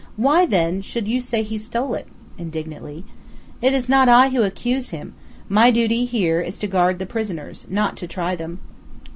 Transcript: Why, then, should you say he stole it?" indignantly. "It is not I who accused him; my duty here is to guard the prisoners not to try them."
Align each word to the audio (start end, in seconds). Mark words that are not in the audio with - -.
Why, 0.17 0.47
then, 0.47 0.81
should 0.81 1.07
you 1.07 1.21
say 1.21 1.43
he 1.43 1.59
stole 1.59 1.93
it?" 1.93 2.07
indignantly. 2.35 3.03
"It 3.61 3.71
is 3.71 3.87
not 3.87 4.09
I 4.09 4.29
who 4.29 4.41
accused 4.41 4.89
him; 4.89 5.13
my 5.47 5.69
duty 5.69 6.05
here 6.05 6.41
is 6.41 6.57
to 6.57 6.65
guard 6.67 6.97
the 6.97 7.05
prisoners 7.05 7.67
not 7.69 7.97
to 7.97 8.07
try 8.07 8.35
them." 8.35 8.61